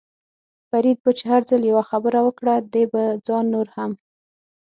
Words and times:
فرید 0.69 0.97
چې 1.17 1.23
به 1.25 1.29
هر 1.31 1.41
ځل 1.49 1.61
یوه 1.71 1.83
خبره 1.91 2.19
وکړه، 2.23 2.55
دې 2.73 2.83
به 2.91 3.03
ځان 3.27 3.45
نور 3.53 3.67
هم. 3.75 3.91